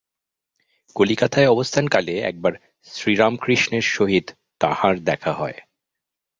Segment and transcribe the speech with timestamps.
[0.95, 2.53] কলিকাতায় অবস্থানকালে একবার
[2.87, 4.25] শ্রীরামকৃষ্ণের সহিত
[4.59, 5.57] তাঁহার দেখা হয়।